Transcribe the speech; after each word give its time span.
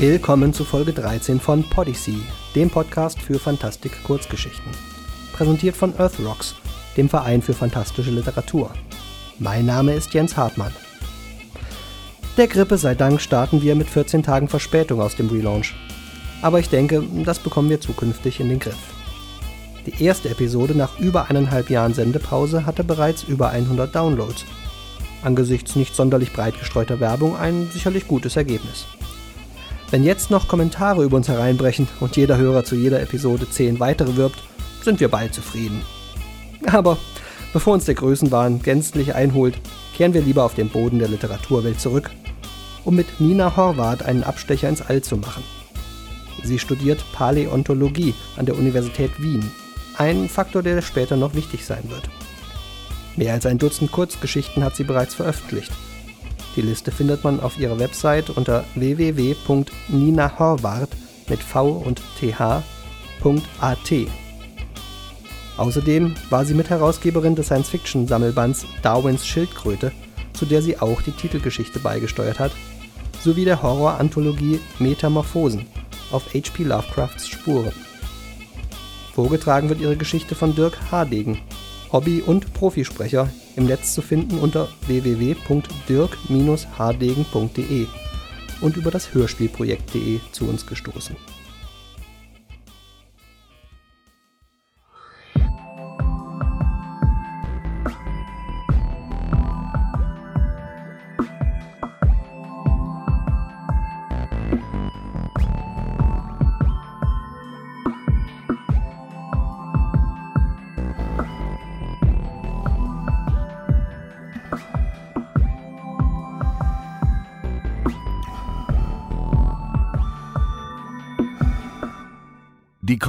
Willkommen 0.00 0.54
zu 0.54 0.64
Folge 0.64 0.94
13 0.94 1.38
von 1.40 1.62
Podyssey, 1.62 2.22
dem 2.54 2.70
Podcast 2.70 3.20
für 3.20 3.38
Fantastik-Kurzgeschichten. 3.38 4.72
Präsentiert 5.34 5.76
von 5.76 5.92
Earth 5.98 6.18
Rocks, 6.24 6.54
dem 6.96 7.10
Verein 7.10 7.42
für 7.42 7.52
fantastische 7.52 8.10
Literatur. 8.10 8.70
Mein 9.38 9.66
Name 9.66 9.92
ist 9.92 10.14
Jens 10.14 10.38
Hartmann. 10.38 10.72
Der 12.38 12.48
Grippe 12.48 12.78
sei 12.78 12.94
Dank 12.94 13.20
starten 13.20 13.60
wir 13.60 13.74
mit 13.74 13.90
14 13.90 14.22
Tagen 14.22 14.48
Verspätung 14.48 15.02
aus 15.02 15.16
dem 15.16 15.28
Relaunch. 15.28 15.74
Aber 16.40 16.60
ich 16.60 16.70
denke, 16.70 17.04
das 17.26 17.38
bekommen 17.38 17.68
wir 17.68 17.82
zukünftig 17.82 18.40
in 18.40 18.48
den 18.48 18.58
Griff. 18.58 18.80
Die 19.84 20.02
erste 20.02 20.30
Episode 20.30 20.74
nach 20.74 20.98
über 20.98 21.28
eineinhalb 21.28 21.68
Jahren 21.68 21.92
Sendepause 21.92 22.64
hatte 22.64 22.84
bereits 22.84 23.24
über 23.24 23.50
100 23.50 23.94
Downloads. 23.94 24.46
Angesichts 25.22 25.76
nicht 25.76 25.94
sonderlich 25.94 26.32
breit 26.32 26.58
gestreuter 26.58 27.00
Werbung 27.00 27.36
ein 27.36 27.68
sicherlich 27.70 28.08
gutes 28.08 28.36
Ergebnis. 28.36 28.86
Wenn 29.90 30.04
jetzt 30.04 30.30
noch 30.30 30.46
Kommentare 30.46 31.02
über 31.02 31.16
uns 31.16 31.28
hereinbrechen 31.28 31.88
und 31.98 32.16
jeder 32.16 32.36
Hörer 32.36 32.64
zu 32.64 32.76
jeder 32.76 33.00
Episode 33.02 33.50
10 33.50 33.80
weitere 33.80 34.14
wirbt, 34.16 34.40
sind 34.82 35.00
wir 35.00 35.08
bald 35.08 35.34
zufrieden. 35.34 35.82
Aber 36.66 36.96
bevor 37.52 37.74
uns 37.74 37.86
der 37.86 37.96
Größenwahn 37.96 38.62
gänzlich 38.62 39.14
einholt, 39.16 39.58
kehren 39.96 40.14
wir 40.14 40.22
lieber 40.22 40.44
auf 40.44 40.54
den 40.54 40.68
Boden 40.68 41.00
der 41.00 41.08
Literaturwelt 41.08 41.80
zurück, 41.80 42.10
um 42.84 42.94
mit 42.94 43.20
Nina 43.20 43.56
Horvath 43.56 44.04
einen 44.04 44.22
Abstecher 44.22 44.68
ins 44.68 44.82
All 44.82 45.02
zu 45.02 45.16
machen. 45.16 45.42
Sie 46.44 46.60
studiert 46.60 47.04
Paläontologie 47.12 48.14
an 48.36 48.46
der 48.46 48.56
Universität 48.56 49.20
Wien 49.20 49.50
ein 50.00 50.30
Faktor, 50.30 50.62
der 50.62 50.80
später 50.80 51.16
noch 51.16 51.34
wichtig 51.34 51.66
sein 51.66 51.90
wird. 51.90 52.08
Mehr 53.16 53.34
als 53.34 53.44
ein 53.44 53.58
Dutzend 53.58 53.92
Kurzgeschichten 53.92 54.64
hat 54.64 54.74
sie 54.74 54.84
bereits 54.84 55.14
veröffentlicht. 55.14 55.72
Die 56.56 56.62
Liste 56.62 56.90
findet 56.90 57.22
man 57.22 57.40
auf 57.40 57.58
ihrer 57.58 57.78
Website 57.78 58.30
unter 58.30 58.64
www.ninahorvath 58.74 60.90
mit 61.28 61.42
V 61.42 61.70
und 61.70 62.00
th.at. 62.18 62.62
Außerdem 65.56 66.14
war 66.30 66.44
sie 66.44 66.54
Mitherausgeberin 66.54 67.36
des 67.36 67.46
Science-Fiction-Sammelbands 67.46 68.66
Darwins 68.82 69.26
Schildkröte, 69.26 69.92
zu 70.32 70.46
der 70.46 70.62
sie 70.62 70.78
auch 70.78 71.02
die 71.02 71.12
Titelgeschichte 71.12 71.78
beigesteuert 71.78 72.38
hat, 72.38 72.52
sowie 73.22 73.44
der 73.44 73.62
Horror-Anthologie 73.62 74.60
Metamorphosen 74.78 75.66
auf 76.10 76.34
H.P. 76.34 76.64
Lovecrafts 76.64 77.28
Spuren. 77.28 77.72
Vorgetragen 79.14 79.68
wird 79.68 79.80
ihre 79.80 79.96
Geschichte 79.96 80.34
von 80.34 80.54
Dirk 80.54 80.78
Hardegen, 80.90 81.38
Hobby- 81.92 82.22
und 82.22 82.54
Profisprecher, 82.54 83.28
im 83.56 83.66
Netz 83.66 83.94
zu 83.94 84.02
finden 84.02 84.38
unter 84.38 84.68
www.dirk-hardegen.de 84.86 87.86
und 88.60 88.76
über 88.76 88.90
das 88.90 89.14
Hörspielprojekt.de 89.14 90.18
zu 90.32 90.48
uns 90.48 90.66
gestoßen. 90.66 91.16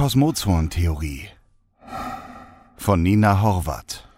Kosmozon-Theorie 0.02 1.28
von 2.76 3.04
Nina 3.04 3.40
Horvath. 3.40 4.08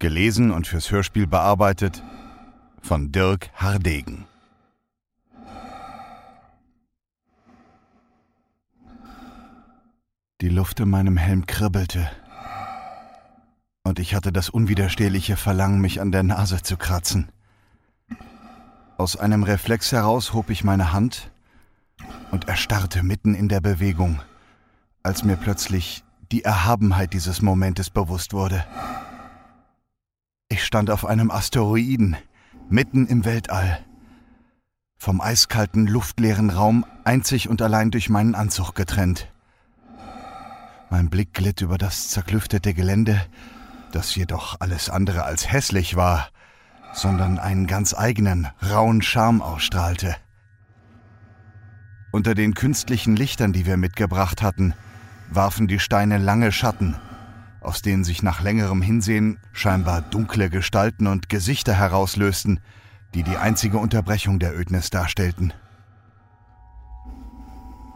Gelesen 0.00 0.50
und 0.50 0.66
fürs 0.66 0.90
Hörspiel 0.90 1.28
bearbeitet 1.28 2.02
von 2.82 3.12
Dirk 3.12 3.50
Hardegen. 3.54 4.26
Die 10.40 10.48
Luft 10.48 10.80
in 10.80 10.90
meinem 10.90 11.16
Helm 11.16 11.46
kribbelte. 11.46 12.10
Und 13.84 14.00
ich 14.00 14.16
hatte 14.16 14.32
das 14.32 14.50
unwiderstehliche 14.50 15.36
Verlangen, 15.36 15.80
mich 15.80 16.00
an 16.00 16.10
der 16.10 16.24
Nase 16.24 16.62
zu 16.62 16.76
kratzen. 16.76 17.28
Aus 18.96 19.16
einem 19.16 19.44
Reflex 19.44 19.92
heraus 19.92 20.32
hob 20.32 20.50
ich 20.50 20.64
meine 20.64 20.92
Hand 20.92 21.30
und 22.30 22.48
erstarrte 22.48 23.02
mitten 23.02 23.34
in 23.34 23.48
der 23.48 23.60
Bewegung, 23.60 24.20
als 25.02 25.24
mir 25.24 25.36
plötzlich 25.36 26.04
die 26.32 26.44
Erhabenheit 26.44 27.12
dieses 27.12 27.42
Momentes 27.42 27.90
bewusst 27.90 28.32
wurde. 28.32 28.64
Ich 30.48 30.64
stand 30.64 30.90
auf 30.90 31.06
einem 31.06 31.30
Asteroiden, 31.30 32.16
mitten 32.68 33.06
im 33.06 33.24
Weltall, 33.24 33.84
vom 34.96 35.20
eiskalten, 35.20 35.86
luftleeren 35.86 36.50
Raum 36.50 36.86
einzig 37.04 37.48
und 37.48 37.60
allein 37.62 37.90
durch 37.90 38.08
meinen 38.08 38.34
Anzug 38.34 38.74
getrennt. 38.74 39.28
Mein 40.90 41.10
Blick 41.10 41.34
glitt 41.34 41.60
über 41.60 41.78
das 41.78 42.08
zerklüftete 42.10 42.72
Gelände, 42.72 43.24
das 43.92 44.14
jedoch 44.14 44.56
alles 44.60 44.90
andere 44.90 45.24
als 45.24 45.50
hässlich 45.52 45.96
war, 45.96 46.28
sondern 46.92 47.38
einen 47.38 47.66
ganz 47.66 47.94
eigenen, 47.94 48.48
rauen 48.68 49.02
Charme 49.02 49.42
ausstrahlte. 49.42 50.16
Unter 52.14 52.36
den 52.36 52.54
künstlichen 52.54 53.16
Lichtern, 53.16 53.52
die 53.52 53.66
wir 53.66 53.76
mitgebracht 53.76 54.40
hatten, 54.40 54.72
warfen 55.30 55.66
die 55.66 55.80
Steine 55.80 56.18
lange 56.18 56.52
Schatten, 56.52 56.94
aus 57.60 57.82
denen 57.82 58.04
sich 58.04 58.22
nach 58.22 58.40
längerem 58.40 58.82
Hinsehen 58.82 59.40
scheinbar 59.52 60.00
dunkle 60.00 60.48
Gestalten 60.48 61.08
und 61.08 61.28
Gesichter 61.28 61.74
herauslösten, 61.74 62.60
die 63.14 63.24
die 63.24 63.36
einzige 63.36 63.78
Unterbrechung 63.78 64.38
der 64.38 64.56
Ödnis 64.56 64.90
darstellten. 64.90 65.52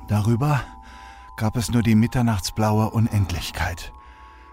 Darüber 0.08 0.64
gab 1.36 1.56
es 1.56 1.70
nur 1.70 1.84
die 1.84 1.94
mitternachtsblaue 1.94 2.90
Unendlichkeit, 2.90 3.92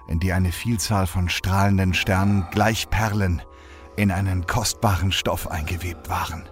in 0.07 0.19
die 0.19 0.31
eine 0.31 0.51
Vielzahl 0.51 1.07
von 1.07 1.27
strahlenden 1.27 1.95
Sternen 1.95 2.45
gleich 2.51 2.91
Perlen 2.91 3.41
in 3.97 4.11
einen 4.11 4.45
kostbaren 4.45 5.11
Stoff 5.11 5.49
eingewebt 5.49 6.07
waren. 6.07 6.43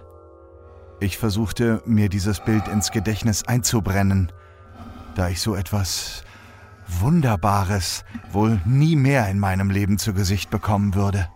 Ich 1.00 1.18
versuchte, 1.18 1.82
mir 1.86 2.08
dieses 2.08 2.40
Bild 2.40 2.68
ins 2.68 2.90
Gedächtnis 2.90 3.44
einzubrennen, 3.44 4.32
da 5.16 5.28
ich 5.28 5.40
so 5.40 5.54
etwas 5.54 6.22
Wunderbares 6.86 8.04
wohl 8.30 8.60
nie 8.64 8.96
mehr 8.96 9.28
in 9.28 9.38
meinem 9.38 9.70
Leben 9.70 9.98
zu 9.98 10.14
Gesicht 10.14 10.50
bekommen 10.50 10.94
würde. 10.94 11.28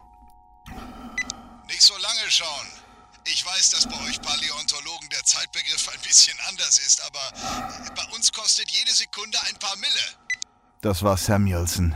Nicht 1.66 1.82
so 1.82 1.94
lange 1.94 2.30
schauen. 2.30 2.66
Ich 3.24 3.44
weiß, 3.44 3.70
dass 3.70 3.86
bei 3.86 3.96
euch 4.08 4.20
Paläontologen 4.22 5.08
der 5.10 5.22
Zeitbegriff 5.24 5.90
ein 5.92 6.00
bisschen 6.02 6.36
anders 6.48 6.78
ist, 6.78 7.02
aber 7.06 7.92
bei 7.94 8.16
uns 8.16 8.32
kostet 8.32 8.70
jede 8.70 8.92
Sekunde 8.92 9.38
ein 9.48 9.58
paar 9.58 9.76
Mille. 9.76 10.40
Das 10.80 11.02
war 11.02 11.16
Samuelson, 11.16 11.94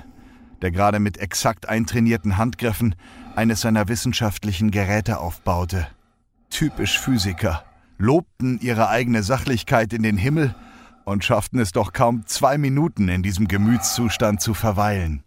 der 0.61 0.72
gerade 0.72 0.99
mit 0.99 1.19
exakt 1.19 1.69
eintrainierten 1.69 2.37
Handgriffen 2.37 2.97
eines 3.34 3.63
seiner 3.63 3.89
wissenschaftlichen 3.89 4.71
Geräte 4.71 5.19
aufbaute 5.19 5.89
typisch 6.53 6.99
Physiker, 6.99 7.65
lobten 7.99 8.60
ihre 8.60 8.89
eigene 8.89 9.22
Sachlichkeit 9.22 9.93
in 9.93 10.03
den 10.03 10.16
Himmel 10.16 10.54
und 11.04 11.25
schafften 11.25 11.59
es 11.59 11.72
doch 11.72 11.93
kaum 11.93 12.27
zwei 12.27 12.59
Minuten 12.59 13.09
in 13.09 13.22
diesem 13.22 13.49
Gemütszustand 13.49 14.41
zu 14.41 14.54
verweilen. 14.54 15.25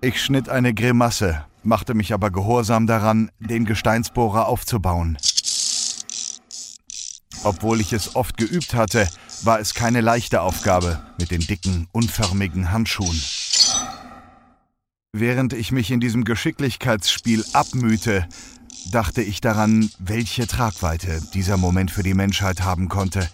Ich 0.00 0.22
schnitt 0.22 0.48
eine 0.48 0.72
Grimasse, 0.72 1.44
machte 1.62 1.94
mich 1.94 2.14
aber 2.14 2.30
gehorsam 2.30 2.86
daran, 2.86 3.30
den 3.38 3.66
Gesteinsbohrer 3.66 4.46
aufzubauen. 4.46 5.18
Obwohl 7.44 7.80
ich 7.80 7.92
es 7.92 8.14
oft 8.14 8.36
geübt 8.36 8.74
hatte, 8.74 9.08
war 9.42 9.58
es 9.58 9.74
keine 9.74 10.00
leichte 10.00 10.42
Aufgabe 10.42 11.02
mit 11.18 11.32
den 11.32 11.40
dicken, 11.40 11.88
unförmigen 11.92 12.70
Handschuhen. 12.70 13.20
Während 15.12 15.52
ich 15.52 15.72
mich 15.72 15.90
in 15.90 16.00
diesem 16.00 16.24
Geschicklichkeitsspiel 16.24 17.44
abmühte, 17.52 18.26
dachte 18.90 19.22
ich 19.22 19.40
daran, 19.40 19.90
welche 19.98 20.46
Tragweite 20.46 21.20
dieser 21.34 21.56
Moment 21.56 21.90
für 21.90 22.02
die 22.02 22.14
Menschheit 22.14 22.62
haben 22.62 22.88
konnte. 22.88 23.28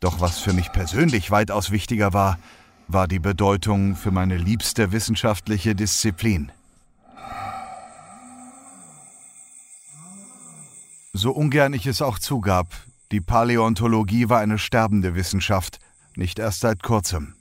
Doch 0.00 0.20
was 0.20 0.38
für 0.38 0.52
mich 0.52 0.72
persönlich 0.72 1.30
weitaus 1.30 1.70
wichtiger 1.70 2.12
war, 2.12 2.38
war 2.88 3.08
die 3.08 3.18
Bedeutung 3.18 3.96
für 3.96 4.10
meine 4.10 4.36
liebste 4.36 4.92
wissenschaftliche 4.92 5.74
Disziplin. 5.74 6.52
So 11.12 11.30
ungern 11.30 11.72
ich 11.72 11.86
es 11.86 12.02
auch 12.02 12.18
zugab, 12.18 12.66
die 13.12 13.20
Paläontologie 13.20 14.28
war 14.28 14.40
eine 14.40 14.58
sterbende 14.58 15.14
Wissenschaft, 15.14 15.78
nicht 16.16 16.38
erst 16.38 16.60
seit 16.60 16.82
kurzem. 16.82 17.36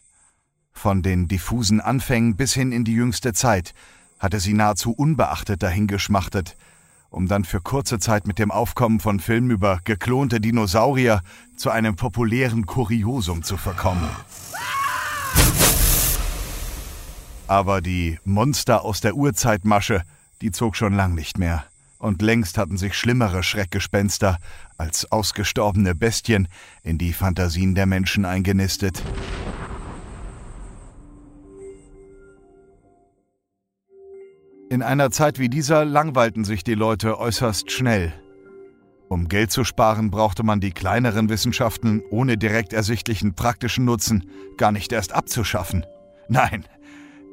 Von 0.71 1.01
den 1.01 1.27
diffusen 1.27 1.81
Anfängen 1.81 2.35
bis 2.35 2.53
hin 2.53 2.71
in 2.71 2.83
die 2.83 2.93
jüngste 2.93 3.33
Zeit 3.33 3.73
hatte 4.19 4.39
sie 4.39 4.53
nahezu 4.53 4.91
unbeachtet 4.91 5.63
dahingeschmachtet, 5.63 6.55
um 7.13 7.27
dann 7.27 7.45
für 7.45 7.61
kurze 7.61 7.99
Zeit 7.99 8.25
mit 8.25 8.39
dem 8.39 8.49
Aufkommen 8.49 8.99
von 8.99 9.19
Filmen 9.19 9.51
über 9.51 9.79
geklonte 9.85 10.41
Dinosaurier 10.41 11.21
zu 11.55 11.69
einem 11.69 11.95
populären 11.95 12.65
Kuriosum 12.65 13.43
zu 13.43 13.55
verkommen. 13.55 14.09
Aber 17.47 17.81
die 17.81 18.17
Monster 18.25 18.83
aus 18.83 18.99
der 18.99 19.15
Urzeitmasche, 19.15 20.03
die 20.41 20.51
zog 20.51 20.75
schon 20.75 20.93
lang 20.93 21.13
nicht 21.13 21.37
mehr. 21.37 21.63
Und 21.99 22.21
längst 22.21 22.57
hatten 22.57 22.77
sich 22.77 22.95
schlimmere 22.95 23.43
Schreckgespenster 23.43 24.37
als 24.77 25.11
ausgestorbene 25.11 25.93
Bestien 25.93 26.47
in 26.81 26.97
die 26.97 27.13
Fantasien 27.13 27.75
der 27.75 27.85
Menschen 27.85 28.25
eingenistet. 28.25 29.03
In 34.69 34.81
einer 34.81 35.11
Zeit 35.11 35.39
wie 35.39 35.49
dieser 35.49 35.85
langweilten 35.85 36.45
sich 36.45 36.63
die 36.63 36.73
Leute 36.73 37.19
äußerst 37.19 37.71
schnell. 37.71 38.13
Um 39.09 39.27
Geld 39.27 39.51
zu 39.51 39.63
sparen, 39.63 40.09
brauchte 40.09 40.43
man 40.43 40.59
die 40.59 40.71
kleineren 40.71 41.29
Wissenschaften 41.29 42.01
ohne 42.09 42.37
direkt 42.37 42.73
ersichtlichen 42.73 43.35
praktischen 43.35 43.85
Nutzen 43.85 44.27
gar 44.57 44.71
nicht 44.71 44.91
erst 44.91 45.13
abzuschaffen. 45.13 45.85
Nein, 46.27 46.65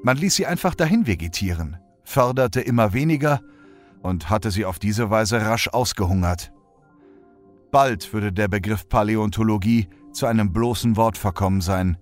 man 0.02 0.16
ließ 0.16 0.34
sie 0.34 0.46
einfach 0.46 0.74
dahin 0.74 1.06
vegetieren, 1.06 1.78
förderte 2.04 2.60
immer 2.60 2.92
weniger 2.92 3.40
und 4.02 4.28
hatte 4.28 4.50
sie 4.50 4.64
auf 4.64 4.78
diese 4.78 5.10
Weise 5.10 5.40
rasch 5.40 5.68
ausgehungert. 5.68 6.52
Bald 7.70 8.12
würde 8.12 8.32
der 8.32 8.48
Begriff 8.48 8.88
Paläontologie 8.88 9.88
zu 10.12 10.26
einem 10.26 10.52
bloßen 10.52 10.96
Wort 10.96 11.16
verkommen 11.16 11.60
sein, 11.60 11.96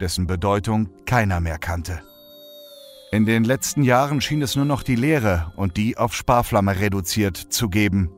dessen 0.00 0.26
Bedeutung 0.26 0.88
keiner 1.04 1.40
mehr 1.40 1.58
kannte. 1.58 2.02
In 3.12 3.26
den 3.26 3.44
letzten 3.44 3.82
Jahren 3.82 4.22
schien 4.22 4.40
es 4.40 4.56
nur 4.56 4.64
noch 4.64 4.82
die 4.82 4.94
Lehre 4.94 5.52
und 5.56 5.76
die 5.76 5.98
auf 5.98 6.14
Sparflamme 6.14 6.80
reduziert 6.80 7.36
zu 7.36 7.68
geben. 7.68 8.10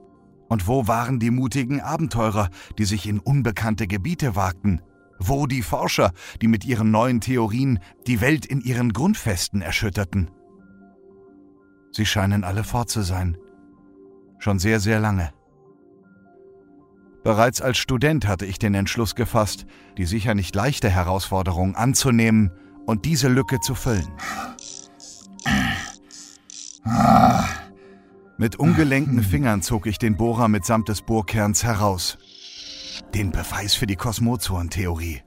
Und 0.49 0.69
wo 0.69 0.87
waren 0.87 1.19
die 1.19 1.32
mutigen 1.32 1.81
Abenteurer, 1.81 2.49
die 2.79 2.85
sich 2.85 3.08
in 3.08 3.19
unbekannte 3.19 3.88
Gebiete 3.88 4.37
wagten? 4.37 4.82
Wo 5.19 5.49
die 5.49 5.62
Forscher, 5.62 6.12
die 6.41 6.46
mit 6.46 6.64
ihren 6.64 6.93
neuen 6.93 7.20
Theorien 7.20 7.81
die 8.06 8.20
Welt 8.20 8.46
in 8.46 8.61
ihren 8.61 8.93
Grundfesten 8.93 9.62
erschütterten? 9.62 10.31
Sie 11.90 12.06
scheinen 12.06 12.44
alle 12.44 12.62
fort 12.62 12.88
zu 12.88 13.02
sein. 13.02 13.37
Schon 14.38 14.61
sehr, 14.61 14.79
sehr 14.79 15.00
lange. 15.00 15.32
Bereits 17.25 17.61
als 17.61 17.79
Student 17.79 18.29
hatte 18.29 18.47
ich 18.47 18.61
den 18.61 18.75
Entschluss 18.75 19.17
gefasst, 19.17 19.67
die 19.99 20.05
sicher 20.05 20.37
nicht 20.37 20.55
leichte 20.55 20.88
Herausforderung 20.88 21.75
anzunehmen 21.75 22.52
und 22.87 23.06
diese 23.06 23.26
Lücke 23.26 23.58
zu 23.58 23.75
füllen. 23.75 24.12
Mit 28.36 28.56
ungelenken 28.56 29.22
Fingern 29.22 29.62
zog 29.62 29.86
ich 29.86 29.98
den 29.98 30.16
Bohrer 30.16 30.48
mitsamt 30.48 30.88
des 30.88 31.02
Bohrkerns 31.02 31.64
heraus. 31.64 32.19
Den 33.14 33.31
Beweis 33.31 33.75
für 33.75 33.86
die 33.86 33.96
Kosmozoen-Theorie. 33.96 35.22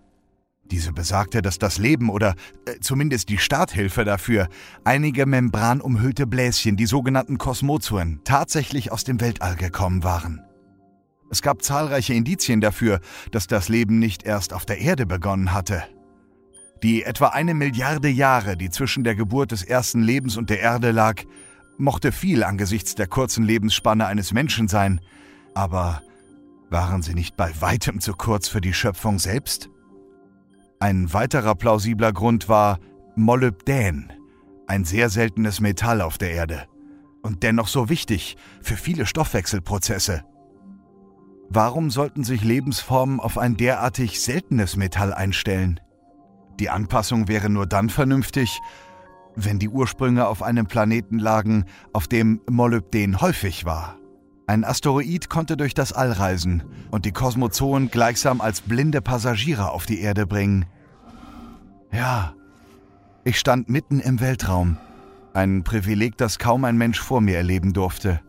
Diese 0.65 0.91
besagte, 0.91 1.41
dass 1.41 1.59
das 1.59 1.77
Leben 1.77 2.09
oder 2.09 2.35
äh, 2.65 2.79
zumindest 2.81 3.29
die 3.29 3.37
Starthilfe 3.37 4.03
dafür 4.03 4.49
einige 4.83 5.25
membranumhüllte 5.25 6.27
Bläschen, 6.27 6.75
die 6.75 6.85
sogenannten 6.85 7.37
Kosmozoen, 7.37 8.19
tatsächlich 8.25 8.91
aus 8.91 9.05
dem 9.05 9.21
Weltall 9.21 9.55
gekommen 9.55 10.03
waren. 10.03 10.41
Es 11.29 11.41
gab 11.41 11.61
zahlreiche 11.61 12.13
Indizien 12.13 12.61
dafür, 12.61 12.99
dass 13.31 13.47
das 13.47 13.69
Leben 13.69 13.99
nicht 13.99 14.23
erst 14.23 14.53
auf 14.53 14.65
der 14.65 14.79
Erde 14.79 15.05
begonnen 15.05 15.53
hatte. 15.53 15.83
Die 16.83 17.03
etwa 17.03 17.27
eine 17.29 17.53
Milliarde 17.53 18.09
Jahre, 18.09 18.57
die 18.57 18.69
zwischen 18.69 19.03
der 19.03 19.15
Geburt 19.15 19.51
des 19.51 19.63
ersten 19.63 20.01
Lebens 20.01 20.37
und 20.37 20.49
der 20.49 20.59
Erde 20.59 20.91
lag, 20.91 21.23
mochte 21.77 22.11
viel 22.11 22.43
angesichts 22.43 22.95
der 22.95 23.07
kurzen 23.07 23.43
Lebensspanne 23.43 24.05
eines 24.05 24.33
Menschen 24.33 24.67
sein, 24.67 25.01
aber 25.53 26.01
waren 26.69 27.01
sie 27.01 27.13
nicht 27.13 27.37
bei 27.37 27.51
weitem 27.61 27.99
zu 28.01 28.13
kurz 28.13 28.47
für 28.47 28.61
die 28.61 28.73
Schöpfung 28.73 29.19
selbst? 29.19 29.69
Ein 30.79 31.13
weiterer 31.13 31.55
plausibler 31.55 32.13
Grund 32.13 32.49
war 32.49 32.79
Molybdän, 33.15 34.13
ein 34.67 34.85
sehr 34.85 35.09
seltenes 35.09 35.59
Metall 35.59 36.01
auf 36.01 36.17
der 36.17 36.31
Erde 36.31 36.67
und 37.23 37.43
dennoch 37.43 37.67
so 37.67 37.89
wichtig 37.89 38.37
für 38.61 38.75
viele 38.75 39.05
Stoffwechselprozesse. 39.05 40.23
Warum 41.49 41.89
sollten 41.89 42.23
sich 42.23 42.43
Lebensformen 42.43 43.19
auf 43.19 43.37
ein 43.37 43.55
derartig 43.55 44.21
seltenes 44.21 44.75
Metall 44.75 45.13
einstellen? 45.13 45.79
Die 46.59 46.69
Anpassung 46.69 47.27
wäre 47.27 47.49
nur 47.49 47.65
dann 47.65 47.89
vernünftig, 47.89 48.59
wenn 49.37 49.59
die 49.59 49.69
Ursprünge 49.69 50.27
auf 50.27 50.41
einem 50.41 50.65
Planeten 50.65 51.19
lagen, 51.19 51.65
auf 51.93 52.07
dem 52.07 52.41
Molybden 52.49 53.21
häufig 53.21 53.65
war. 53.65 53.97
Ein 54.47 54.63
Asteroid 54.63 55.29
konnte 55.29 55.57
durch 55.57 55.73
das 55.73 55.93
All 55.93 56.11
reisen 56.11 56.63
und 56.89 57.05
die 57.05 57.11
Kosmozoen 57.11 57.91
gleichsam 57.91 58.41
als 58.41 58.61
blinde 58.61 59.01
Passagiere 59.01 59.71
auf 59.71 59.85
die 59.85 59.99
Erde 59.99 60.25
bringen. 60.25 60.65
Ja, 61.91 62.33
ich 63.23 63.37
stand 63.39 63.69
mitten 63.69 63.99
im 63.99 64.19
Weltraum, 64.19 64.77
ein 65.33 65.63
Privileg, 65.63 66.17
das 66.17 66.39
kaum 66.39 66.65
ein 66.65 66.77
Mensch 66.77 66.99
vor 66.99 67.21
mir 67.21 67.37
erleben 67.37 67.73
durfte. 67.73 68.21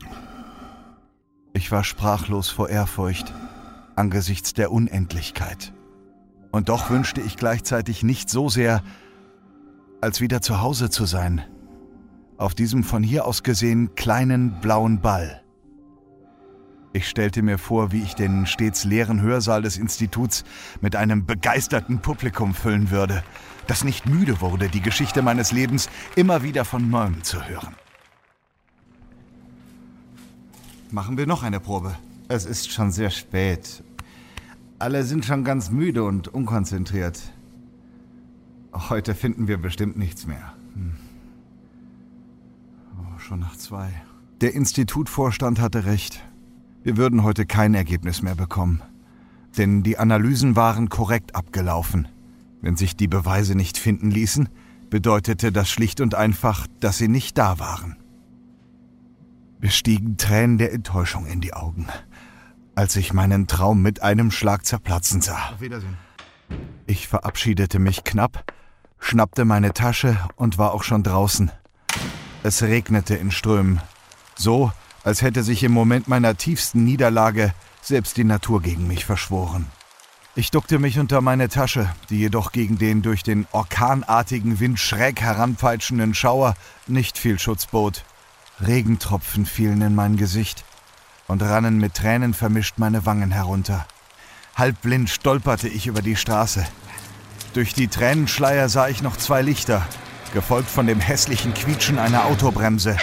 Ich 1.54 1.72
war 1.72 1.84
sprachlos 1.84 2.50
vor 2.50 2.68
Ehrfurcht 2.68 3.32
angesichts 3.96 4.52
der 4.52 4.70
Unendlichkeit. 4.70 5.72
Und 6.50 6.68
doch 6.68 6.90
wünschte 6.90 7.20
ich 7.20 7.36
gleichzeitig 7.36 8.02
nicht 8.02 8.30
so 8.30 8.48
sehr, 8.48 8.82
als 10.00 10.20
wieder 10.20 10.40
zu 10.40 10.60
Hause 10.60 10.90
zu 10.90 11.04
sein. 11.04 11.42
Auf 12.36 12.54
diesem 12.54 12.84
von 12.84 13.02
hier 13.02 13.26
aus 13.26 13.42
gesehen 13.42 13.94
kleinen 13.94 14.60
blauen 14.60 15.00
Ball. 15.00 15.42
Ich 16.92 17.08
stellte 17.08 17.42
mir 17.42 17.58
vor, 17.58 17.92
wie 17.92 18.02
ich 18.02 18.14
den 18.14 18.46
stets 18.46 18.84
leeren 18.84 19.20
Hörsaal 19.20 19.62
des 19.62 19.76
Instituts 19.76 20.44
mit 20.80 20.96
einem 20.96 21.26
begeisterten 21.26 22.00
Publikum 22.00 22.54
füllen 22.54 22.90
würde, 22.90 23.22
das 23.66 23.84
nicht 23.84 24.06
müde 24.06 24.40
wurde, 24.40 24.68
die 24.68 24.80
Geschichte 24.80 25.20
meines 25.20 25.52
Lebens 25.52 25.90
immer 26.16 26.42
wieder 26.42 26.64
von 26.64 26.88
neuem 26.88 27.22
zu 27.22 27.46
hören. 27.46 27.74
Machen 30.90 31.18
wir 31.18 31.26
noch 31.26 31.42
eine 31.42 31.60
Probe. 31.60 31.94
Es 32.28 32.46
ist 32.46 32.72
schon 32.72 32.90
sehr 32.90 33.10
spät. 33.10 33.82
Alle 34.78 35.04
sind 35.04 35.24
schon 35.24 35.44
ganz 35.44 35.70
müde 35.70 36.04
und 36.04 36.28
unkonzentriert. 36.28 37.20
Heute 38.88 39.14
finden 39.14 39.48
wir 39.48 39.58
bestimmt 39.58 39.96
nichts 39.96 40.26
mehr. 40.26 40.54
Hm. 40.74 40.94
Oh, 42.98 43.18
schon 43.18 43.40
nach 43.40 43.56
zwei. 43.56 43.90
Der 44.40 44.54
Institutvorstand 44.54 45.60
hatte 45.60 45.84
recht. 45.84 46.24
Wir 46.82 46.96
würden 46.96 47.22
heute 47.22 47.44
kein 47.44 47.74
Ergebnis 47.74 48.22
mehr 48.22 48.34
bekommen. 48.34 48.82
Denn 49.56 49.82
die 49.82 49.98
Analysen 49.98 50.56
waren 50.56 50.88
korrekt 50.88 51.34
abgelaufen. 51.34 52.08
Wenn 52.60 52.76
sich 52.76 52.96
die 52.96 53.08
Beweise 53.08 53.54
nicht 53.54 53.78
finden 53.78 54.10
ließen, 54.10 54.48
bedeutete 54.90 55.52
das 55.52 55.68
schlicht 55.68 56.00
und 56.00 56.14
einfach, 56.14 56.66
dass 56.80 56.98
sie 56.98 57.08
nicht 57.08 57.38
da 57.38 57.58
waren. 57.58 57.96
Wir 59.60 59.70
stiegen 59.70 60.16
Tränen 60.16 60.58
der 60.58 60.72
Enttäuschung 60.72 61.26
in 61.26 61.40
die 61.40 61.52
Augen 61.52 61.88
als 62.78 62.94
ich 62.94 63.12
meinen 63.12 63.48
Traum 63.48 63.82
mit 63.82 64.02
einem 64.02 64.30
Schlag 64.30 64.64
zerplatzen 64.64 65.20
sah. 65.20 65.50
Auf 65.52 65.60
Wiedersehen. 65.60 65.96
Ich 66.86 67.08
verabschiedete 67.08 67.80
mich 67.80 68.04
knapp, 68.04 68.52
schnappte 69.00 69.44
meine 69.44 69.72
Tasche 69.72 70.18
und 70.36 70.58
war 70.58 70.72
auch 70.72 70.82
schon 70.82 71.02
draußen. 71.02 71.50
Es 72.42 72.62
regnete 72.62 73.14
in 73.14 73.30
Strömen, 73.30 73.80
so 74.36 74.72
als 75.04 75.22
hätte 75.22 75.42
sich 75.42 75.62
im 75.64 75.72
Moment 75.72 76.08
meiner 76.08 76.36
tiefsten 76.36 76.84
Niederlage 76.84 77.54
selbst 77.82 78.16
die 78.16 78.24
Natur 78.24 78.62
gegen 78.62 78.86
mich 78.86 79.04
verschworen. 79.04 79.66
Ich 80.34 80.50
duckte 80.50 80.78
mich 80.78 80.98
unter 80.98 81.20
meine 81.20 81.48
Tasche, 81.48 81.90
die 82.10 82.18
jedoch 82.18 82.52
gegen 82.52 82.78
den 82.78 83.02
durch 83.02 83.22
den 83.22 83.46
orkanartigen 83.50 84.60
Wind 84.60 84.78
schräg 84.78 85.20
heranpeitschenden 85.20 86.14
Schauer 86.14 86.54
nicht 86.86 87.18
viel 87.18 87.38
Schutz 87.38 87.66
bot. 87.66 88.04
Regentropfen 88.60 89.46
fielen 89.46 89.82
in 89.82 89.94
mein 89.94 90.16
Gesicht 90.16 90.64
und 91.26 91.42
rannen 91.42 91.78
mit 91.78 91.94
Tränen 91.94 92.34
vermischt 92.34 92.78
meine 92.78 93.04
Wangen 93.04 93.30
herunter. 93.30 93.86
Halbblind 94.54 95.10
stolperte 95.10 95.68
ich 95.68 95.86
über 95.86 96.02
die 96.02 96.16
Straße. 96.16 96.66
Durch 97.54 97.74
die 97.74 97.88
Tränenschleier 97.88 98.68
sah 98.68 98.88
ich 98.88 99.02
noch 99.02 99.16
zwei 99.16 99.42
Lichter, 99.42 99.86
gefolgt 100.32 100.68
von 100.68 100.86
dem 100.86 101.00
hässlichen 101.00 101.54
Quietschen 101.54 101.98
einer 101.98 102.26
Autobremse. 102.26 102.96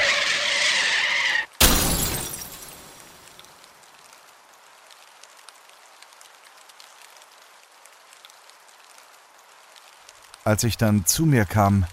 Als 10.44 10.64
ich 10.64 10.78
dann 10.78 11.08
zu 11.08 11.26
mir 11.26 11.46
kam, 11.46 11.88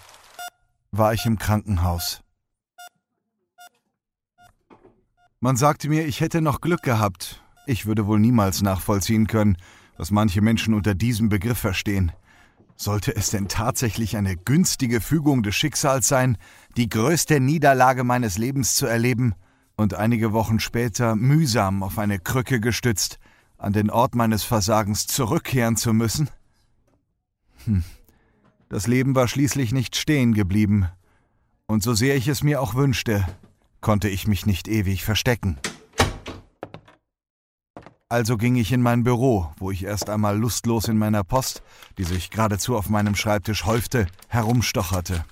war 0.90 1.14
ich 1.14 1.24
im 1.24 1.38
Krankenhaus. 1.38 2.20
Man 5.40 5.56
sagte 5.56 5.88
mir, 5.88 6.06
ich 6.06 6.20
hätte 6.20 6.42
noch 6.42 6.60
Glück 6.60 6.82
gehabt. 6.82 7.42
Ich 7.66 7.86
würde 7.86 8.06
wohl 8.06 8.20
niemals 8.20 8.60
nachvollziehen 8.60 9.26
können, 9.26 9.56
was 9.96 10.10
manche 10.10 10.42
Menschen 10.42 10.74
unter 10.74 10.94
diesem 10.94 11.30
Begriff 11.30 11.58
verstehen. 11.58 12.12
Sollte 12.76 13.14
es 13.14 13.30
denn 13.30 13.48
tatsächlich 13.48 14.16
eine 14.16 14.36
günstige 14.36 15.00
Fügung 15.00 15.42
des 15.42 15.54
Schicksals 15.54 16.08
sein, 16.08 16.38
die 16.76 16.88
größte 16.88 17.40
Niederlage 17.40 18.04
meines 18.04 18.38
Lebens 18.38 18.74
zu 18.74 18.86
erleben 18.86 19.34
und 19.76 19.94
einige 19.94 20.32
Wochen 20.32 20.60
später 20.60 21.14
mühsam 21.16 21.82
auf 21.82 21.98
eine 21.98 22.18
Krücke 22.18 22.60
gestützt 22.60 23.18
an 23.58 23.72
den 23.72 23.90
Ort 23.90 24.14
meines 24.14 24.42
Versagens 24.42 25.06
zurückkehren 25.06 25.76
zu 25.76 25.92
müssen? 25.92 26.28
Hm. 27.64 27.84
Das 28.68 28.86
Leben 28.86 29.14
war 29.14 29.28
schließlich 29.28 29.72
nicht 29.72 29.96
stehen 29.96 30.34
geblieben, 30.34 30.88
und 31.66 31.82
so 31.82 31.94
sehr 31.94 32.16
ich 32.16 32.28
es 32.28 32.42
mir 32.42 32.60
auch 32.60 32.74
wünschte, 32.74 33.26
konnte 33.80 34.08
ich 34.08 34.26
mich 34.26 34.44
nicht 34.44 34.68
ewig 34.68 35.04
verstecken. 35.04 35.58
Also 38.12 38.36
ging 38.36 38.56
ich 38.56 38.72
in 38.72 38.82
mein 38.82 39.04
Büro, 39.04 39.50
wo 39.56 39.70
ich 39.70 39.84
erst 39.84 40.10
einmal 40.10 40.36
lustlos 40.36 40.86
in 40.86 40.98
meiner 40.98 41.24
Post, 41.24 41.62
die 41.96 42.04
sich 42.04 42.28
geradezu 42.28 42.76
auf 42.76 42.90
meinem 42.90 43.14
Schreibtisch 43.14 43.64
häufte, 43.64 44.06
herumstocherte. 44.28 45.24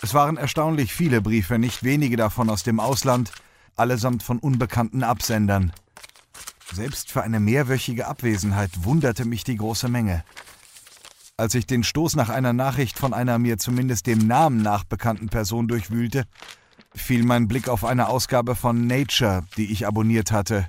Es 0.00 0.14
waren 0.14 0.36
erstaunlich 0.36 0.94
viele 0.94 1.20
Briefe, 1.20 1.58
nicht 1.58 1.82
wenige 1.82 2.16
davon 2.16 2.48
aus 2.48 2.62
dem 2.62 2.78
Ausland, 2.78 3.32
allesamt 3.74 4.22
von 4.22 4.38
unbekannten 4.38 5.02
Absendern. 5.02 5.72
Selbst 6.72 7.10
für 7.10 7.24
eine 7.24 7.40
mehrwöchige 7.40 8.06
Abwesenheit 8.06 8.84
wunderte 8.84 9.24
mich 9.24 9.42
die 9.42 9.56
große 9.56 9.88
Menge. 9.88 10.22
Als 11.36 11.56
ich 11.56 11.66
den 11.66 11.82
Stoß 11.82 12.14
nach 12.14 12.28
einer 12.28 12.52
Nachricht 12.52 12.96
von 12.96 13.12
einer 13.12 13.40
mir 13.40 13.58
zumindest 13.58 14.06
dem 14.06 14.28
Namen 14.28 14.62
nach 14.62 14.84
bekannten 14.84 15.28
Person 15.28 15.66
durchwühlte, 15.66 16.22
fiel 16.94 17.24
mein 17.24 17.48
Blick 17.48 17.68
auf 17.68 17.84
eine 17.84 18.06
Ausgabe 18.06 18.54
von 18.54 18.86
Nature, 18.86 19.42
die 19.56 19.72
ich 19.72 19.88
abonniert 19.88 20.30
hatte. 20.30 20.68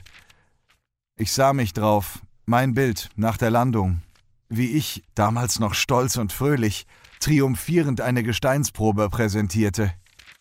Ich 1.22 1.34
sah 1.34 1.52
mich 1.52 1.74
drauf, 1.74 2.22
mein 2.46 2.74
Bild 2.74 3.10
nach 3.18 3.36
der 3.36 3.52
Landung, 3.52 4.04
wie 4.48 4.68
ich, 4.68 5.04
damals 5.16 5.60
noch 5.60 5.74
stolz 5.74 6.16
und 6.16 6.32
fröhlich, 6.32 6.88
triumphierend 7.20 8.00
eine 8.00 8.24
Gesteinsprobe 8.24 9.10
präsentierte. 9.10 9.92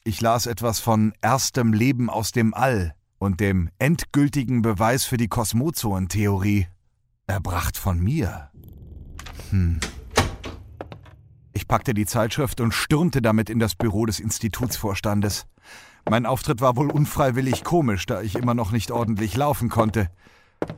Ich 0.04 0.20
las 0.20 0.46
etwas 0.46 0.78
von 0.78 1.14
erstem 1.20 1.72
Leben 1.72 2.08
aus 2.08 2.30
dem 2.30 2.54
All 2.54 2.94
und 3.18 3.40
dem 3.40 3.70
endgültigen 3.80 4.62
Beweis 4.62 5.04
für 5.04 5.16
die 5.16 5.26
Kosmozoen-Theorie, 5.26 6.68
erbracht 7.26 7.76
von 7.76 7.98
mir. 7.98 8.52
Hm. 9.50 9.80
Ich 11.54 11.66
packte 11.66 11.92
die 11.92 12.06
Zeitschrift 12.06 12.60
und 12.60 12.72
stürmte 12.72 13.20
damit 13.20 13.50
in 13.50 13.58
das 13.58 13.74
Büro 13.74 14.06
des 14.06 14.20
Institutsvorstandes. 14.20 15.48
Mein 16.08 16.24
Auftritt 16.24 16.60
war 16.60 16.76
wohl 16.76 16.92
unfreiwillig 16.92 17.64
komisch, 17.64 18.06
da 18.06 18.22
ich 18.22 18.36
immer 18.36 18.54
noch 18.54 18.70
nicht 18.70 18.92
ordentlich 18.92 19.36
laufen 19.36 19.70
konnte. 19.70 20.08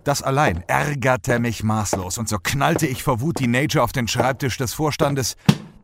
Das 0.05 0.23
allein 0.23 0.63
ärgerte 0.67 1.39
mich 1.39 1.63
maßlos, 1.63 2.19
und 2.19 2.29
so 2.29 2.39
knallte 2.39 2.87
ich 2.87 3.03
vor 3.03 3.21
Wut 3.21 3.39
die 3.39 3.47
Nature 3.47 3.85
auf 3.85 3.93
den 3.93 4.09
Schreibtisch 4.09 4.57
des 4.57 4.73
Vorstandes, 4.75 5.37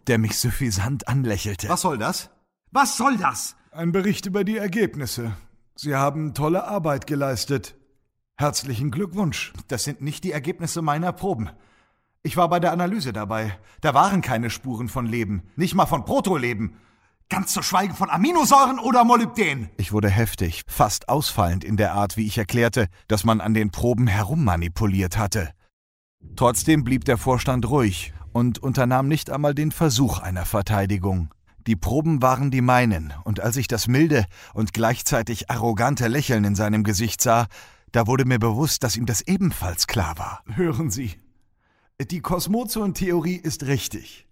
der 0.07 0.19
mich 0.19 0.39
suffisant 0.39 1.09
anlächelte. 1.09 1.69
Was 1.69 1.83
soll 1.83 1.99
das? 1.99 2.31
Was 2.71 2.97
soll 2.97 3.17
das? 3.17 3.57
Ein 3.73 3.93
Bericht 3.93 4.27
über 4.27 4.45
die 4.45 4.57
Ergebnisse. 4.57 5.33
Sie 5.75 5.95
haben 5.95 6.35
tolle 6.35 6.65
Arbeit 6.65 7.07
geleistet. 7.07 7.77
Herzlichen 8.37 8.91
Glückwunsch. 8.91 9.53
Das 9.69 9.85
sind 9.85 10.01
nicht 10.01 10.25
die 10.25 10.33
Ergebnisse 10.33 10.83
meiner 10.83 11.13
Proben. 11.13 11.51
Ich 12.23 12.37
war 12.37 12.49
bei 12.49 12.59
der 12.59 12.73
Analyse 12.73 13.13
dabei. 13.13 13.59
Da 13.83 13.95
waren 13.95 14.21
keine 14.21 14.51
Spuren 14.51 14.89
von 14.89 15.07
Leben, 15.07 15.43
nicht 15.57 15.75
mal 15.75 15.87
von 15.87 16.05
Protoleben. 16.05 16.77
Ganz 17.29 17.53
zu 17.53 17.61
schweigen 17.63 17.95
von 17.95 18.09
Aminosäuren 18.09 18.79
oder 18.79 19.03
Molybden. 19.03 19.69
Ich 19.79 19.93
wurde 19.93 20.09
heftig, 20.09 20.63
fast 20.69 21.09
ausfallend 21.09 21.65
in 21.65 21.77
der 21.77 21.93
Art, 21.93 22.17
wie 22.17 22.27
ich 22.27 22.39
erklärte, 22.39 22.87
dass 23.09 23.25
man 23.25 23.41
an 23.41 23.53
den 23.53 23.71
Proben 23.71 24.07
herummanipuliert 24.07 25.19
hatte. 25.19 25.51
Trotzdem 26.37 26.85
blieb 26.85 27.05
der 27.05 27.19
Vorstand 27.19 27.69
ruhig 27.69 28.13
und 28.33 28.61
unternahm 28.61 29.09
nicht 29.09 29.31
einmal 29.31 29.55
den 29.55 29.73
Versuch 29.73 30.21
einer 30.21 30.45
Verteidigung. 30.45 31.35
Die 31.67 31.75
Proben 31.75 32.23
waren 32.23 32.53
die 32.53 32.61
meinen, 32.61 33.13
und 33.25 33.41
als 33.41 33.57
ich 33.57 33.67
das 33.67 33.89
milde 33.89 34.25
und 34.55 34.73
gleichzeitig 34.73 35.51
arrogante 35.51 36.07
Lächeln 36.07 36.45
in 36.45 36.55
seinem 36.55 36.85
Gesicht 36.85 37.21
sah, 37.21 37.47
da 37.91 38.07
wurde 38.07 38.25
mir 38.25 38.39
bewusst, 38.39 38.85
dass 38.85 38.97
ihm 38.97 39.07
das 39.07 39.23
ebenfalls 39.23 39.89
klar 39.89 40.17
war. 40.17 40.43
Hören 40.55 40.91
Sie, 40.91 41.17
die 42.01 42.21
Kosmozoon-Theorie 42.21 43.37
ist 43.37 43.65
richtig. 43.65 44.26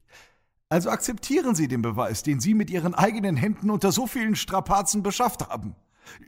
Also 0.75 0.91
akzeptieren 0.91 1.55
Sie 1.55 1.69
den 1.69 1.83
Beweis, 1.83 2.25
den 2.25 2.41
Sie 2.41 2.53
mit 2.53 2.69
Ihren 2.69 2.97
eigenen 2.97 3.37
Händen 3.37 3.71
unter 3.71 3.93
so 3.93 4.09
vielen 4.09 4.35
Strapazen 4.35 5.05
beschafft 5.05 5.49
haben. 5.49 5.77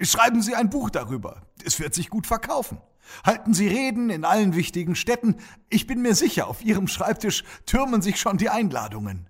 Schreiben 0.00 0.40
Sie 0.40 0.54
ein 0.54 0.70
Buch 0.70 0.88
darüber. 0.88 1.42
Es 1.64 1.80
wird 1.80 1.94
sich 1.94 2.10
gut 2.10 2.28
verkaufen. 2.28 2.78
Halten 3.24 3.54
Sie 3.54 3.66
Reden 3.66 4.08
in 4.08 4.24
allen 4.24 4.54
wichtigen 4.54 4.94
Städten. 4.94 5.34
Ich 5.68 5.88
bin 5.88 6.00
mir 6.00 6.14
sicher, 6.14 6.46
auf 6.46 6.64
Ihrem 6.64 6.86
Schreibtisch 6.86 7.42
türmen 7.66 8.02
sich 8.02 8.20
schon 8.20 8.36
die 8.36 8.48
Einladungen. 8.48 9.28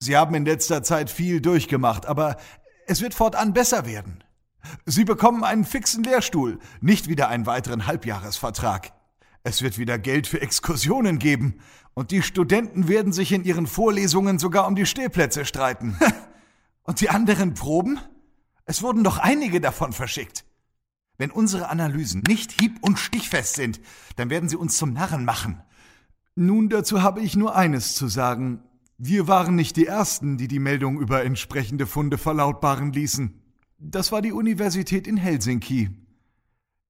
Sie 0.00 0.16
haben 0.16 0.34
in 0.34 0.44
letzter 0.44 0.82
Zeit 0.82 1.10
viel 1.10 1.40
durchgemacht, 1.40 2.04
aber 2.04 2.38
es 2.88 3.00
wird 3.00 3.14
fortan 3.14 3.52
besser 3.52 3.86
werden. 3.86 4.24
Sie 4.84 5.04
bekommen 5.04 5.44
einen 5.44 5.64
fixen 5.64 6.02
Lehrstuhl, 6.02 6.58
nicht 6.80 7.08
wieder 7.08 7.28
einen 7.28 7.46
weiteren 7.46 7.86
Halbjahresvertrag. 7.86 8.92
Es 9.44 9.62
wird 9.62 9.78
wieder 9.78 9.96
Geld 9.96 10.26
für 10.26 10.40
Exkursionen 10.40 11.20
geben 11.20 11.60
und 11.98 12.12
die 12.12 12.22
Studenten 12.22 12.86
werden 12.86 13.12
sich 13.12 13.32
in 13.32 13.42
ihren 13.42 13.66
Vorlesungen 13.66 14.38
sogar 14.38 14.68
um 14.68 14.76
die 14.76 14.86
Stehplätze 14.86 15.44
streiten. 15.44 15.98
Und 16.84 17.00
die 17.00 17.10
anderen 17.10 17.54
Proben? 17.54 17.98
Es 18.66 18.82
wurden 18.82 19.02
doch 19.02 19.18
einige 19.18 19.60
davon 19.60 19.92
verschickt. 19.92 20.44
Wenn 21.16 21.32
unsere 21.32 21.70
Analysen 21.70 22.22
nicht 22.28 22.52
hieb- 22.52 22.78
und 22.82 23.00
stichfest 23.00 23.56
sind, 23.56 23.80
dann 24.14 24.30
werden 24.30 24.48
sie 24.48 24.54
uns 24.54 24.76
zum 24.76 24.92
Narren 24.92 25.24
machen. 25.24 25.60
Nun, 26.36 26.68
dazu 26.68 27.02
habe 27.02 27.20
ich 27.20 27.34
nur 27.34 27.56
eines 27.56 27.96
zu 27.96 28.06
sagen. 28.06 28.62
Wir 28.96 29.26
waren 29.26 29.56
nicht 29.56 29.76
die 29.76 29.86
Ersten, 29.86 30.38
die 30.38 30.46
die 30.46 30.60
Meldung 30.60 31.00
über 31.00 31.24
entsprechende 31.24 31.88
Funde 31.88 32.16
verlautbaren 32.16 32.92
ließen. 32.92 33.42
Das 33.80 34.12
war 34.12 34.22
die 34.22 34.32
Universität 34.32 35.08
in 35.08 35.16
Helsinki. 35.16 35.90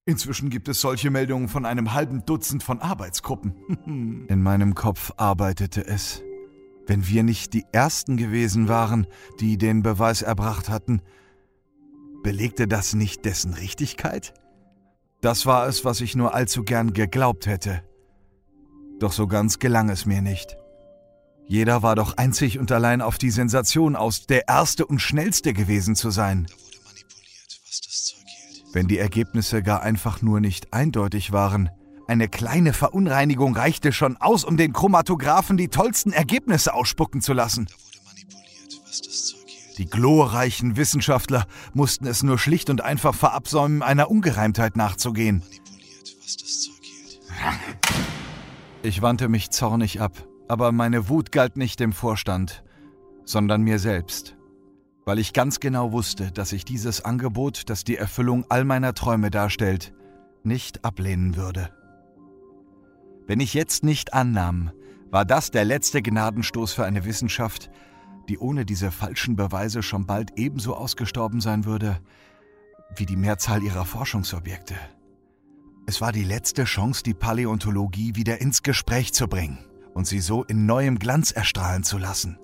Inzwischen 0.08 0.48
gibt 0.48 0.68
es 0.68 0.80
solche 0.80 1.10
Meldungen 1.10 1.48
von 1.48 1.66
einem 1.66 1.92
halben 1.92 2.24
Dutzend 2.24 2.62
von 2.62 2.80
Arbeitsgruppen. 2.80 4.24
In 4.28 4.42
meinem 4.42 4.74
Kopf 4.74 5.12
arbeitete 5.18 5.86
es. 5.86 6.22
Wenn 6.86 7.06
wir 7.06 7.22
nicht 7.22 7.52
die 7.52 7.66
Ersten 7.72 8.16
gewesen 8.16 8.68
waren, 8.68 9.06
die 9.38 9.58
den 9.58 9.82
Beweis 9.82 10.22
erbracht 10.22 10.70
hatten, 10.70 11.02
belegte 12.22 12.66
das 12.66 12.94
nicht 12.94 13.26
dessen 13.26 13.52
Richtigkeit? 13.52 14.32
Das 15.20 15.44
war 15.44 15.68
es, 15.68 15.84
was 15.84 16.00
ich 16.00 16.16
nur 16.16 16.34
allzu 16.34 16.64
gern 16.64 16.94
geglaubt 16.94 17.46
hätte. 17.46 17.82
Doch 19.00 19.12
so 19.12 19.26
ganz 19.26 19.58
gelang 19.58 19.90
es 19.90 20.06
mir 20.06 20.22
nicht. 20.22 20.56
Jeder 21.44 21.82
war 21.82 21.96
doch 21.96 22.16
einzig 22.16 22.58
und 22.58 22.72
allein 22.72 23.02
auf 23.02 23.18
die 23.18 23.30
Sensation 23.30 23.94
aus, 23.94 24.26
der 24.26 24.48
Erste 24.48 24.86
und 24.86 25.02
Schnellste 25.02 25.52
gewesen 25.52 25.96
zu 25.96 26.10
sein. 26.10 26.46
Wenn 28.72 28.86
die 28.86 28.98
Ergebnisse 28.98 29.62
gar 29.62 29.82
einfach 29.82 30.22
nur 30.22 30.40
nicht 30.40 30.72
eindeutig 30.72 31.32
waren. 31.32 31.70
Eine 32.06 32.28
kleine 32.28 32.72
Verunreinigung 32.72 33.56
reichte 33.56 33.92
schon 33.92 34.16
aus, 34.16 34.44
um 34.44 34.56
den 34.56 34.72
Chromatographen 34.72 35.56
die 35.56 35.68
tollsten 35.68 36.12
Ergebnisse 36.12 36.74
ausspucken 36.74 37.20
zu 37.20 37.32
lassen. 37.32 37.68
Die 39.78 39.86
glorreichen 39.86 40.76
Wissenschaftler 40.76 41.46
mussten 41.72 42.06
es 42.06 42.22
nur 42.22 42.38
schlicht 42.38 42.68
und 42.68 42.80
einfach 42.80 43.14
verabsäumen, 43.14 43.82
einer 43.82 44.10
Ungereimtheit 44.10 44.76
nachzugehen. 44.76 45.42
Ich 48.82 49.02
wandte 49.02 49.28
mich 49.28 49.50
zornig 49.50 50.00
ab, 50.00 50.26
aber 50.48 50.72
meine 50.72 51.08
Wut 51.08 51.30
galt 51.30 51.56
nicht 51.56 51.78
dem 51.78 51.92
Vorstand, 51.92 52.64
sondern 53.24 53.62
mir 53.62 53.78
selbst 53.78 54.37
weil 55.08 55.18
ich 55.18 55.32
ganz 55.32 55.58
genau 55.58 55.90
wusste, 55.90 56.30
dass 56.32 56.52
ich 56.52 56.66
dieses 56.66 57.02
Angebot, 57.02 57.70
das 57.70 57.82
die 57.82 57.96
Erfüllung 57.96 58.44
all 58.50 58.66
meiner 58.66 58.92
Träume 58.92 59.30
darstellt, 59.30 59.94
nicht 60.42 60.84
ablehnen 60.84 61.34
würde. 61.34 61.70
Wenn 63.26 63.40
ich 63.40 63.54
jetzt 63.54 63.84
nicht 63.84 64.12
annahm, 64.12 64.70
war 65.10 65.24
das 65.24 65.50
der 65.50 65.64
letzte 65.64 66.02
Gnadenstoß 66.02 66.74
für 66.74 66.84
eine 66.84 67.06
Wissenschaft, 67.06 67.70
die 68.28 68.36
ohne 68.36 68.66
diese 68.66 68.90
falschen 68.90 69.34
Beweise 69.34 69.82
schon 69.82 70.04
bald 70.04 70.32
ebenso 70.36 70.76
ausgestorben 70.76 71.40
sein 71.40 71.64
würde 71.64 72.00
wie 72.94 73.06
die 73.06 73.16
Mehrzahl 73.16 73.62
ihrer 73.62 73.86
Forschungsobjekte. 73.86 74.74
Es 75.86 76.02
war 76.02 76.12
die 76.12 76.24
letzte 76.24 76.64
Chance, 76.64 77.02
die 77.02 77.14
Paläontologie 77.14 78.14
wieder 78.14 78.42
ins 78.42 78.62
Gespräch 78.62 79.14
zu 79.14 79.26
bringen 79.26 79.64
und 79.94 80.06
sie 80.06 80.20
so 80.20 80.44
in 80.44 80.66
neuem 80.66 80.98
Glanz 80.98 81.30
erstrahlen 81.30 81.82
zu 81.82 81.96
lassen. 81.96 82.38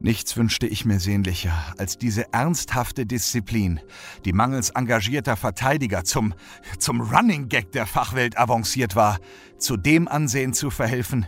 Nichts 0.00 0.36
wünschte 0.36 0.66
ich 0.66 0.84
mir 0.84 1.00
sehnlicher, 1.00 1.74
als 1.76 1.98
diese 1.98 2.32
ernsthafte 2.32 3.04
Disziplin, 3.04 3.80
die 4.24 4.32
mangels 4.32 4.70
engagierter 4.70 5.36
Verteidiger 5.36 6.04
zum, 6.04 6.34
zum 6.78 7.00
Running 7.00 7.48
Gag 7.48 7.72
der 7.72 7.84
Fachwelt 7.84 8.38
avanciert 8.38 8.94
war, 8.94 9.18
zu 9.58 9.76
dem 9.76 10.06
Ansehen 10.06 10.52
zu 10.52 10.70
verhelfen, 10.70 11.26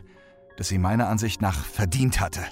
das 0.56 0.68
sie 0.68 0.78
meiner 0.78 1.08
Ansicht 1.08 1.42
nach 1.42 1.64
verdient 1.64 2.20
hatte. 2.20 2.42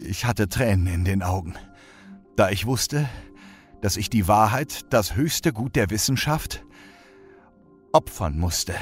Ich 0.00 0.24
hatte 0.24 0.48
Tränen 0.48 0.88
in 0.88 1.04
den 1.04 1.22
Augen, 1.22 1.54
da 2.36 2.50
ich 2.50 2.66
wusste, 2.66 3.08
dass 3.82 3.96
ich 3.96 4.10
die 4.10 4.26
Wahrheit, 4.26 4.92
das 4.92 5.14
höchste 5.14 5.52
Gut 5.52 5.76
der 5.76 5.90
Wissenschaft, 5.90 6.64
opfern 7.92 8.36
musste 8.36 8.74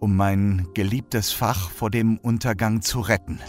um 0.00 0.16
mein 0.16 0.68
geliebtes 0.74 1.32
Fach 1.32 1.70
vor 1.70 1.90
dem 1.90 2.18
Untergang 2.18 2.82
zu 2.82 3.00
retten. 3.00 3.40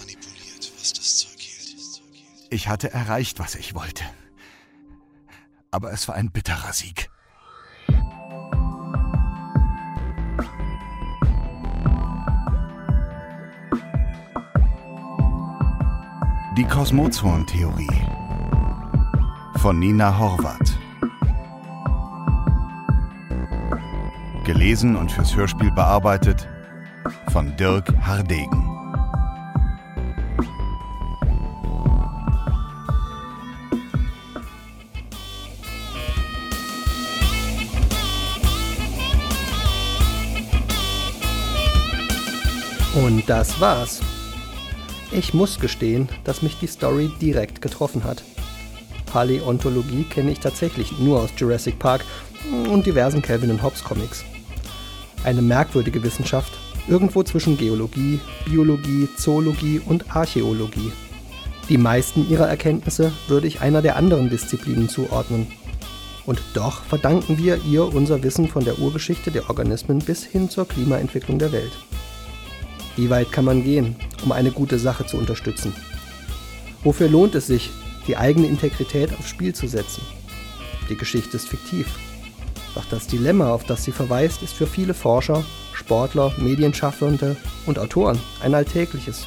Ich 2.49 2.67
hatte 2.67 2.91
erreicht, 2.91 3.39
was 3.39 3.55
ich 3.55 3.75
wollte. 3.75 4.03
aber 5.71 5.91
es 5.91 6.07
war 6.07 6.15
ein 6.15 6.31
bitterer 6.31 6.73
Sieg. 6.73 7.09
Die 16.57 16.63
Kosmozon-Theorie 16.63 18.01
von 19.57 19.77
Nina 19.77 20.17
Horvath. 20.17 20.66
Gelesen 24.47 24.95
und 24.95 25.11
fürs 25.11 25.35
Hörspiel 25.35 25.71
bearbeitet 25.71 26.47
von 27.33 27.53
Dirk 27.57 27.93
Hardegen. 27.99 28.63
Und 42.95 43.23
das 43.27 43.59
war's. 43.59 43.99
Ich 45.11 45.33
muss 45.33 45.59
gestehen, 45.59 46.07
dass 46.23 46.41
mich 46.41 46.57
die 46.57 46.67
Story 46.67 47.11
direkt 47.19 47.61
getroffen 47.61 48.05
hat. 48.05 48.23
Paläontologie 49.07 50.05
kenne 50.05 50.31
ich 50.31 50.39
tatsächlich 50.39 50.97
nur 50.99 51.19
aus 51.19 51.31
Jurassic 51.35 51.77
Park 51.79 52.05
und 52.71 52.85
diversen 52.85 53.21
Calvin 53.21 53.51
und 53.51 53.61
Hobbes 53.61 53.83
Comics. 53.83 54.23
Eine 55.23 55.41
merkwürdige 55.41 56.03
Wissenschaft, 56.03 56.53
irgendwo 56.87 57.23
zwischen 57.23 57.57
Geologie, 57.57 58.19
Biologie, 58.45 59.09
Zoologie 59.17 59.81
und 59.85 60.15
Archäologie. 60.15 60.91
Die 61.69 61.77
meisten 61.77 62.29
ihrer 62.29 62.47
Erkenntnisse 62.47 63.11
würde 63.27 63.47
ich 63.47 63.59
einer 63.61 63.81
der 63.81 63.97
anderen 63.97 64.29
Disziplinen 64.29 64.87
zuordnen. 64.87 65.47
Und 66.25 66.41
doch 66.53 66.83
verdanken 66.83 67.37
wir 67.37 67.59
ihr 67.65 67.93
unser 67.93 68.23
Wissen 68.23 68.47
von 68.47 68.63
der 68.63 68.79
Urgeschichte 68.79 69.31
der 69.31 69.49
Organismen 69.49 69.99
bis 69.99 70.23
hin 70.23 70.49
zur 70.49 70.67
Klimaentwicklung 70.67 71.39
der 71.39 71.51
Welt. 71.51 71.71
Wie 72.95 73.09
weit 73.09 73.31
kann 73.31 73.45
man 73.45 73.63
gehen, 73.63 73.95
um 74.23 74.31
eine 74.31 74.51
gute 74.51 74.79
Sache 74.79 75.05
zu 75.05 75.17
unterstützen? 75.17 75.73
Wofür 76.83 77.09
lohnt 77.09 77.35
es 77.35 77.47
sich, 77.47 77.69
die 78.07 78.17
eigene 78.17 78.47
Integrität 78.47 79.11
aufs 79.17 79.29
Spiel 79.29 79.53
zu 79.53 79.67
setzen? 79.67 80.01
Die 80.89 80.95
Geschichte 80.95 81.35
ist 81.35 81.49
fiktiv. 81.49 81.87
Doch 82.77 82.85
das 82.85 83.07
Dilemma, 83.07 83.49
auf 83.49 83.63
das 83.63 83.83
sie 83.83 83.91
verweist, 83.91 84.43
ist 84.43 84.53
für 84.53 84.67
viele 84.67 84.93
Forscher, 84.93 85.43
Sportler, 85.73 86.31
Medienschaffende 86.37 87.35
und 87.65 87.79
Autoren 87.79 88.19
ein 88.39 88.53
alltägliches. 88.53 89.25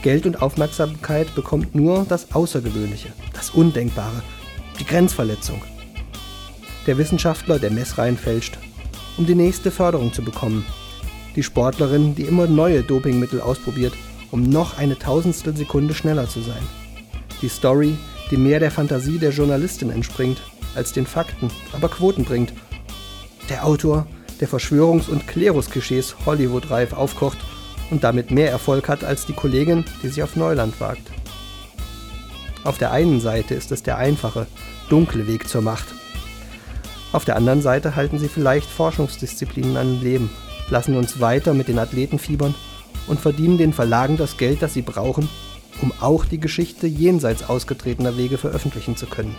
Geld 0.00 0.24
und 0.24 0.40
Aufmerksamkeit 0.40 1.34
bekommt 1.34 1.74
nur 1.74 2.06
das 2.08 2.34
Außergewöhnliche, 2.34 3.10
das 3.34 3.50
Undenkbare, 3.50 4.22
die 4.78 4.86
Grenzverletzung. 4.86 5.60
Der 6.86 6.96
Wissenschaftler, 6.96 7.58
der 7.58 7.72
Messreihen 7.72 8.16
fälscht, 8.16 8.56
um 9.18 9.26
die 9.26 9.34
nächste 9.34 9.70
Förderung 9.70 10.14
zu 10.14 10.22
bekommen, 10.22 10.64
die 11.36 11.42
Sportlerin, 11.42 12.14
die 12.14 12.22
immer 12.22 12.46
neue 12.46 12.82
Dopingmittel 12.82 13.42
ausprobiert, 13.42 13.92
um 14.30 14.44
noch 14.44 14.78
eine 14.78 14.98
Tausendstel 14.98 15.54
Sekunde 15.54 15.92
schneller 15.92 16.26
zu 16.26 16.40
sein. 16.40 16.66
Die 17.42 17.50
Story, 17.50 17.98
die 18.30 18.38
mehr 18.38 18.60
der 18.60 18.70
Fantasie 18.70 19.18
der 19.18 19.32
Journalistin 19.32 19.90
entspringt 19.90 20.40
als 20.74 20.92
den 20.92 21.06
Fakten, 21.06 21.50
aber 21.72 21.88
Quoten 21.88 22.24
bringt. 22.24 22.52
Der 23.48 23.64
Autor, 23.64 24.06
der 24.40 24.48
Verschwörungs- 24.48 25.08
und 25.08 25.26
Klerusklischees 25.26 26.16
Hollywood-reif 26.24 26.92
aufkocht 26.92 27.38
und 27.90 28.04
damit 28.04 28.30
mehr 28.30 28.50
Erfolg 28.50 28.88
hat 28.88 29.04
als 29.04 29.26
die 29.26 29.32
Kollegin, 29.32 29.84
die 30.02 30.08
sich 30.08 30.22
auf 30.22 30.36
Neuland 30.36 30.80
wagt. 30.80 31.10
Auf 32.64 32.78
der 32.78 32.92
einen 32.92 33.20
Seite 33.20 33.54
ist 33.54 33.72
es 33.72 33.82
der 33.82 33.96
einfache, 33.96 34.46
dunkle 34.88 35.26
Weg 35.26 35.48
zur 35.48 35.62
Macht. 35.62 35.86
Auf 37.12 37.24
der 37.24 37.36
anderen 37.36 37.62
Seite 37.62 37.96
halten 37.96 38.18
sie 38.18 38.28
vielleicht 38.28 38.68
Forschungsdisziplinen 38.68 39.76
an 39.76 40.00
Leben 40.00 40.30
lassen 40.70 40.96
uns 40.96 41.20
weiter 41.20 41.54
mit 41.54 41.68
den 41.68 41.78
Athleten 41.78 42.18
fiebern 42.18 42.54
und 43.06 43.20
verdienen 43.20 43.58
den 43.58 43.72
Verlagen 43.72 44.16
das 44.16 44.36
Geld, 44.36 44.62
das 44.62 44.74
sie 44.74 44.82
brauchen, 44.82 45.28
um 45.82 45.92
auch 46.00 46.24
die 46.24 46.40
Geschichte 46.40 46.86
jenseits 46.86 47.48
ausgetretener 47.48 48.16
Wege 48.16 48.38
veröffentlichen 48.38 48.96
zu 48.96 49.06
können. 49.06 49.34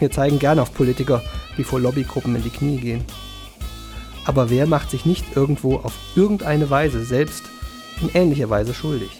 Wir 0.00 0.10
zeigen 0.10 0.38
gern 0.38 0.58
auf 0.58 0.72
Politiker, 0.72 1.22
die 1.58 1.62
vor 1.62 1.78
Lobbygruppen 1.78 2.34
in 2.34 2.42
die 2.42 2.50
Knie 2.50 2.78
gehen. 2.78 3.04
Aber 4.24 4.48
wer 4.48 4.66
macht 4.66 4.90
sich 4.90 5.04
nicht 5.04 5.36
irgendwo 5.36 5.76
auf 5.76 5.92
irgendeine 6.16 6.70
Weise 6.70 7.04
selbst 7.04 7.44
in 8.00 8.08
ähnlicher 8.14 8.48
Weise 8.48 8.72
schuldig? 8.72 9.10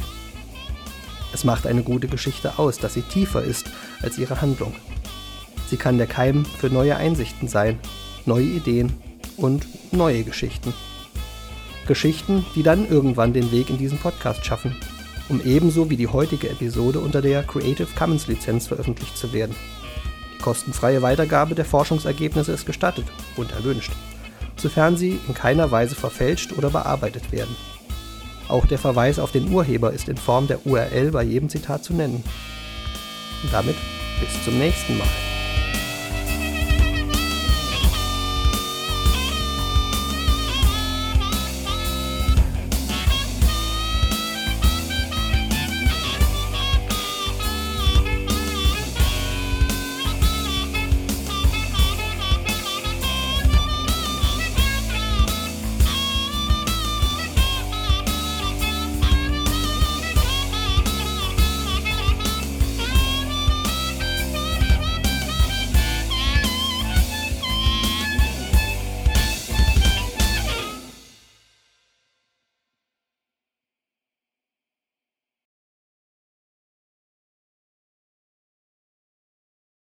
Es 1.32 1.44
macht 1.44 1.66
eine 1.66 1.82
gute 1.82 2.08
Geschichte 2.08 2.58
aus, 2.58 2.78
dass 2.78 2.94
sie 2.94 3.02
tiefer 3.02 3.42
ist 3.42 3.70
als 4.02 4.18
ihre 4.18 4.40
Handlung. 4.40 4.72
Sie 5.68 5.76
kann 5.76 5.98
der 5.98 6.06
Keim 6.06 6.44
für 6.46 6.70
neue 6.70 6.96
Einsichten 6.96 7.46
sein, 7.46 7.78
neue 8.24 8.44
Ideen 8.44 8.94
und 9.36 9.66
neue 9.92 10.24
Geschichten. 10.24 10.72
Geschichten, 11.86 12.46
die 12.54 12.62
dann 12.62 12.88
irgendwann 12.88 13.34
den 13.34 13.52
Weg 13.52 13.68
in 13.68 13.76
diesen 13.76 13.98
Podcast 13.98 14.46
schaffen, 14.46 14.74
um 15.28 15.40
ebenso 15.44 15.90
wie 15.90 15.96
die 15.96 16.08
heutige 16.08 16.48
Episode 16.48 17.00
unter 17.00 17.20
der 17.20 17.42
Creative 17.42 17.88
Commons 17.96 18.28
Lizenz 18.28 18.66
veröffentlicht 18.66 19.16
zu 19.16 19.32
werden. 19.32 19.54
Kostenfreie 20.40 21.02
Weitergabe 21.02 21.54
der 21.54 21.64
Forschungsergebnisse 21.64 22.52
ist 22.52 22.66
gestattet 22.66 23.06
und 23.36 23.52
erwünscht, 23.52 23.92
sofern 24.56 24.96
sie 24.96 25.20
in 25.28 25.34
keiner 25.34 25.70
Weise 25.70 25.94
verfälscht 25.94 26.52
oder 26.56 26.70
bearbeitet 26.70 27.32
werden. 27.32 27.54
Auch 28.48 28.66
der 28.66 28.78
Verweis 28.78 29.18
auf 29.18 29.30
den 29.30 29.52
Urheber 29.52 29.92
ist 29.92 30.08
in 30.08 30.16
Form 30.16 30.48
der 30.48 30.66
URL 30.66 31.12
bei 31.12 31.22
jedem 31.22 31.48
Zitat 31.48 31.84
zu 31.84 31.94
nennen. 31.94 32.24
Und 33.42 33.52
damit 33.52 33.76
bis 34.20 34.44
zum 34.44 34.58
nächsten 34.58 34.98
Mal. 34.98 35.29